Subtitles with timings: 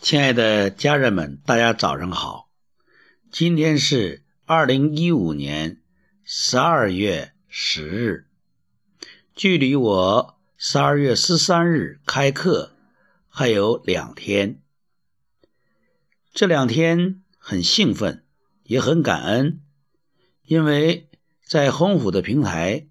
[0.00, 2.50] 亲爱的家人们，大家早上好。
[3.30, 5.82] 今天是二零一五年
[6.22, 8.26] 十二月十日，
[9.34, 12.76] 距离我十二月十三日开课
[13.28, 14.60] 还有两天。
[16.32, 18.24] 这两天很兴奋，
[18.64, 19.62] 也很感恩，
[20.44, 21.08] 因为
[21.42, 22.86] 在鸿虎的平台，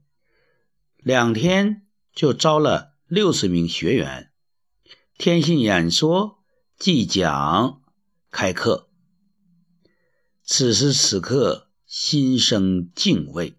[0.98, 1.84] 两天
[2.14, 4.32] 就招了六十名学员，
[5.18, 6.37] 天信演说。
[6.78, 7.82] 即将
[8.30, 8.88] 开课，
[10.44, 13.58] 此时此刻心生敬畏，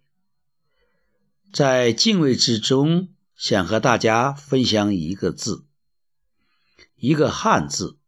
[1.52, 5.66] 在敬畏之中，想和大家分享一个字，
[6.94, 7.98] 一个汉字，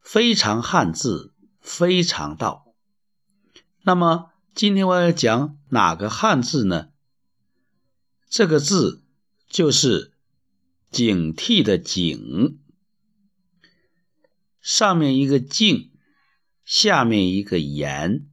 [0.00, 2.74] 非常汉字，非常道。
[3.82, 6.88] 那么今天我要讲哪个汉字呢？
[8.28, 9.04] 这个字
[9.48, 10.12] 就是
[10.90, 12.58] 警惕的警。
[14.62, 15.92] 上面一个静，
[16.64, 18.30] 下面一个言。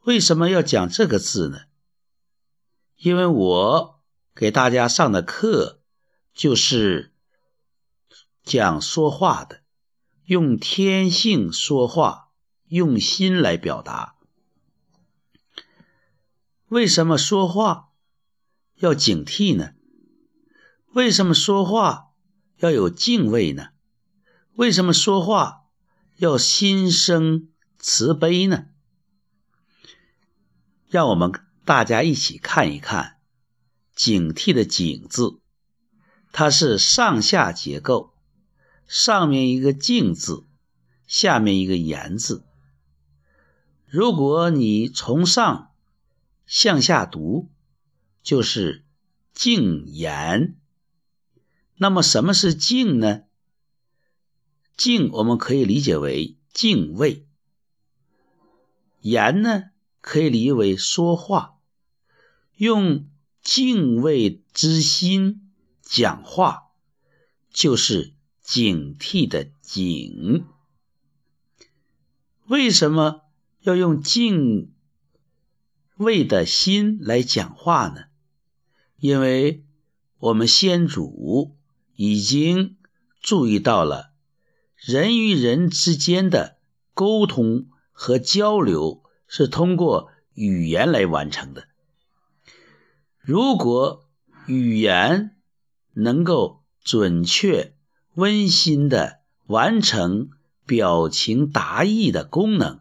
[0.00, 1.62] 为什么要讲这个字呢？
[2.96, 4.02] 因为我
[4.34, 5.80] 给大家上的课
[6.34, 7.14] 就是
[8.42, 9.62] 讲说话的，
[10.24, 12.32] 用天性说话，
[12.66, 14.16] 用心来表达。
[16.68, 17.88] 为什么说话
[18.76, 19.72] 要警惕呢？
[20.92, 22.09] 为什么说话？
[22.60, 23.68] 要有敬畏呢？
[24.54, 25.62] 为什么说话
[26.18, 28.66] 要心生慈悲呢？
[30.88, 31.32] 让我们
[31.64, 33.16] 大家一起看一看
[33.96, 35.40] “警惕”的“警”字，
[36.32, 38.12] 它是上下结构，
[38.86, 40.44] 上面一个“静”字，
[41.06, 42.44] 下面一个“言”字。
[43.86, 45.70] 如果你从上
[46.44, 47.48] 向下读，
[48.22, 48.84] 就是
[49.32, 50.56] “静言”。
[51.82, 53.22] 那么什么是敬呢？
[54.76, 57.26] 敬我们可以理解为敬畏，
[59.00, 59.70] 言呢
[60.02, 61.56] 可以理解为说话，
[62.56, 63.08] 用
[63.40, 65.50] 敬畏之心
[65.80, 66.64] 讲话，
[67.50, 68.12] 就是
[68.42, 70.44] 警惕的警。
[72.46, 73.22] 为什么
[73.60, 74.74] 要用敬
[75.96, 78.04] 畏的心来讲话呢？
[78.98, 79.64] 因为
[80.18, 81.56] 我们先祖。
[82.02, 82.78] 已经
[83.20, 84.12] 注意到了，
[84.74, 86.56] 人与人之间的
[86.94, 91.68] 沟通和交流是通过语言来完成的。
[93.20, 94.08] 如果
[94.46, 95.36] 语言
[95.92, 97.74] 能够准确、
[98.14, 100.30] 温馨的完成
[100.64, 102.80] 表情达意的功能，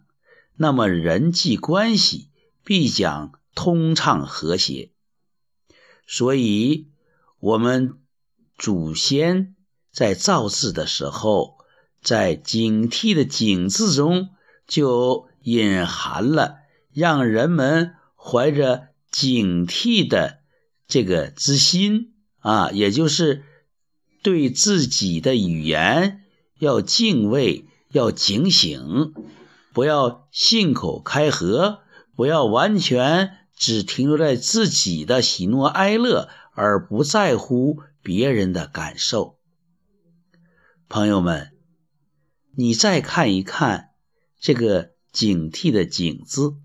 [0.56, 2.30] 那么人际关系
[2.64, 4.92] 必将通畅和谐。
[6.08, 6.88] 所以，
[7.42, 7.96] 我们。
[8.60, 9.56] 祖先
[9.92, 11.58] 在造字的时候，
[12.02, 14.30] 在警惕的“警”字中
[14.68, 16.58] 就隐含了
[16.94, 20.40] 让人们怀着警惕的
[20.88, 23.44] 这个之心啊，也就是
[24.22, 26.24] 对自己的语言
[26.60, 29.14] 要敬畏、要警醒，
[29.74, 31.80] 不要信口开河，
[32.16, 37.82] 不要完全只停留在自己的喜怒哀乐，而不在乎。
[38.02, 39.38] 别人的感受，
[40.88, 41.52] 朋友们，
[42.56, 43.92] 你再看一看
[44.40, 46.56] 这个警惕的“警”字，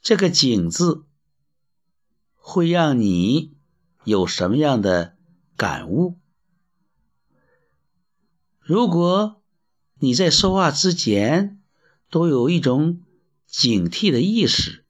[0.00, 1.04] 这个“警”字
[2.34, 3.54] 会让你
[4.04, 5.16] 有什么样的
[5.54, 6.18] 感悟？
[8.58, 9.42] 如果
[10.00, 11.60] 你在说话之前
[12.10, 13.02] 都有一种
[13.46, 14.86] 警惕的意识，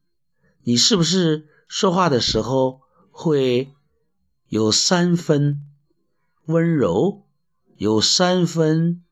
[0.63, 2.81] 你是不是说话的时候？
[3.19, 3.73] 会
[4.47, 5.63] 有三分
[6.45, 7.25] 温柔，
[7.77, 9.03] 有三分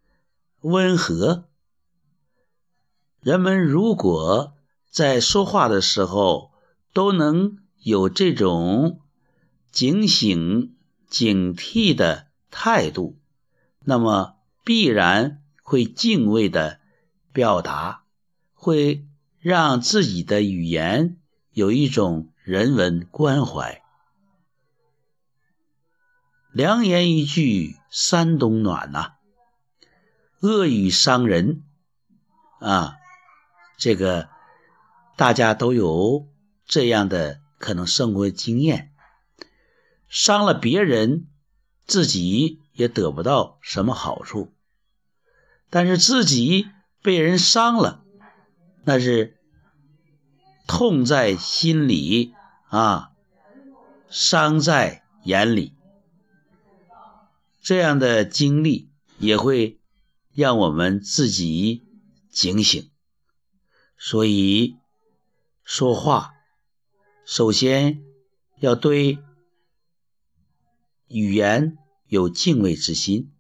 [0.62, 1.50] 温和。
[3.20, 4.54] 人们如果
[4.92, 6.52] 在说话的时候
[6.94, 9.00] 都能有这种
[9.72, 10.76] 警醒、
[11.08, 13.18] 警惕的态度，
[13.80, 16.80] 那么必然会敬畏的
[17.34, 18.04] 表达，
[18.54, 19.08] 会
[19.40, 21.18] 让自己的语言
[21.54, 23.82] 有一种人文关怀。
[26.52, 29.14] 良言一句三冬暖呐，
[30.42, 31.64] 恶语伤人。
[32.60, 32.98] 啊，
[33.80, 34.30] 这个
[35.18, 36.28] 大家都有
[36.68, 38.94] 这样的可能生活经验，
[40.08, 41.26] 伤了别人，
[41.88, 44.54] 自己也得不到什么好处，
[45.72, 46.68] 但是自己
[47.02, 48.04] 被人伤了，
[48.84, 49.40] 那是
[50.68, 52.34] 痛在心里
[52.70, 53.12] 啊，
[54.10, 55.74] 伤在眼里。
[57.62, 59.80] 这样的经历也会
[60.34, 61.84] 让我们自己
[62.30, 62.92] 警醒。
[63.98, 64.76] 所以
[65.64, 66.34] 说话，
[67.26, 68.04] 首先
[68.60, 69.18] 要对
[71.08, 71.78] 语言
[72.08, 73.32] 有敬畏之心，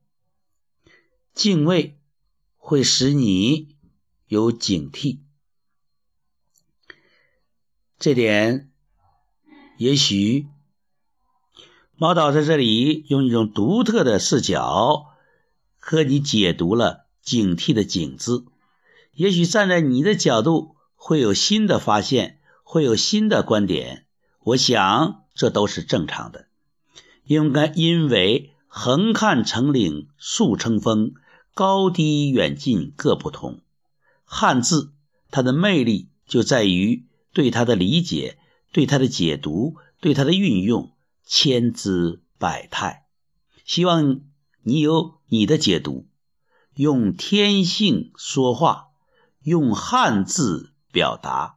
[1.34, 2.00] 敬畏
[2.58, 3.76] 会使你
[4.28, 5.25] 有警惕。
[8.06, 8.70] 这点，
[9.80, 10.46] 也许
[11.96, 15.08] 毛导在这里用一种独特的视角
[15.80, 18.46] 和你解读了“警惕”的“警”字。
[19.14, 24.06] 也许站在你的角度会有新的发现，会有新的观点。
[24.42, 26.46] 我想这都是正常的，
[27.24, 31.16] 应该因为横看成岭竖成峰，
[31.56, 33.62] 高低远近各不同。
[34.26, 34.94] 汉字
[35.32, 37.08] 它的魅力就在于。
[37.36, 38.38] 对他的理解，
[38.72, 40.94] 对他的解读，对他的运用，
[41.26, 43.08] 千姿百态。
[43.66, 44.22] 希望
[44.64, 46.08] 你有你的解读，
[46.76, 48.88] 用天性说话，
[49.44, 51.55] 用汉字表达。